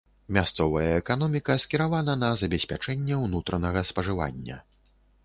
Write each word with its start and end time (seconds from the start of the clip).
Мясцовая 0.35 0.93
эканоміка 1.01 1.57
скіравана 1.63 2.15
на 2.23 2.29
забеспячэнне 2.43 3.21
ўнутранага 3.27 3.85
спажывання. 3.91 4.57